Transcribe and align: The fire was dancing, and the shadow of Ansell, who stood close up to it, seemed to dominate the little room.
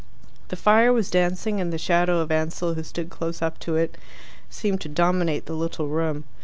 The 0.47 0.55
fire 0.55 0.91
was 0.91 1.11
dancing, 1.11 1.61
and 1.61 1.71
the 1.71 1.77
shadow 1.77 2.21
of 2.21 2.31
Ansell, 2.31 2.73
who 2.73 2.81
stood 2.81 3.11
close 3.11 3.39
up 3.39 3.59
to 3.59 3.75
it, 3.75 3.97
seemed 4.49 4.81
to 4.81 4.89
dominate 4.89 5.45
the 5.45 5.53
little 5.53 5.89
room. 5.89 6.23